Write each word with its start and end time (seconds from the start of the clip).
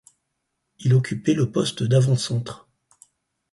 Il 0.79 0.95
occupait 0.95 1.35
le 1.35 1.51
poste 1.51 1.83
d'avant-centre. 1.83 2.67